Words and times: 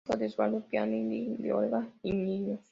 Hijo 0.05 0.17
de 0.17 0.25
Osvaldo 0.25 0.63
Giannini 0.71 1.25
Piza 1.27 1.39
y 1.39 1.43
de 1.43 1.53
Olga 1.53 1.87
Iñiguez. 2.01 2.59